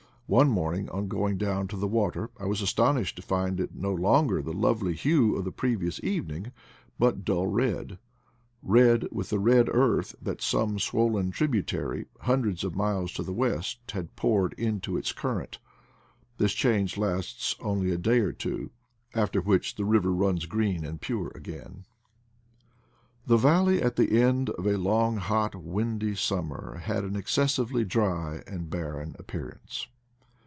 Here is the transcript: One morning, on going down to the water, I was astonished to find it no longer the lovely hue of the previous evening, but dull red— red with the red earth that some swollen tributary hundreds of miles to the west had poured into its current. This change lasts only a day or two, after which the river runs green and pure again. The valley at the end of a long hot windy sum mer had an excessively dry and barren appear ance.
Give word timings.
One 0.27 0.47
morning, 0.47 0.87
on 0.91 1.09
going 1.09 1.37
down 1.37 1.67
to 1.67 1.75
the 1.75 1.89
water, 1.89 2.29
I 2.39 2.45
was 2.45 2.61
astonished 2.61 3.17
to 3.17 3.21
find 3.21 3.59
it 3.59 3.75
no 3.75 3.93
longer 3.93 4.41
the 4.41 4.53
lovely 4.53 4.93
hue 4.93 5.35
of 5.35 5.43
the 5.43 5.51
previous 5.51 6.01
evening, 6.05 6.53
but 6.97 7.25
dull 7.25 7.47
red— 7.47 7.99
red 8.63 9.09
with 9.11 9.29
the 9.29 9.39
red 9.39 9.67
earth 9.69 10.15
that 10.21 10.41
some 10.41 10.79
swollen 10.79 11.31
tributary 11.31 12.05
hundreds 12.21 12.63
of 12.63 12.77
miles 12.77 13.11
to 13.15 13.23
the 13.23 13.33
west 13.33 13.79
had 13.91 14.15
poured 14.15 14.53
into 14.53 14.95
its 14.95 15.11
current. 15.11 15.59
This 16.37 16.53
change 16.53 16.97
lasts 16.97 17.57
only 17.59 17.91
a 17.91 17.97
day 17.97 18.19
or 18.19 18.31
two, 18.31 18.69
after 19.13 19.41
which 19.41 19.75
the 19.75 19.83
river 19.83 20.13
runs 20.13 20.45
green 20.45 20.85
and 20.85 21.01
pure 21.01 21.33
again. 21.35 21.83
The 23.25 23.35
valley 23.35 23.81
at 23.81 23.97
the 23.97 24.17
end 24.21 24.49
of 24.51 24.65
a 24.65 24.77
long 24.77 25.17
hot 25.17 25.55
windy 25.57 26.15
sum 26.15 26.45
mer 26.47 26.75
had 26.85 27.03
an 27.03 27.17
excessively 27.17 27.83
dry 27.83 28.43
and 28.47 28.69
barren 28.69 29.17
appear 29.19 29.49
ance. 29.61 29.87